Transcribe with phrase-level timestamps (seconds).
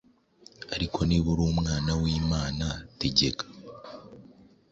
[0.75, 2.65] Ariko niba uri Umwana wImana,
[2.99, 3.45] tegeka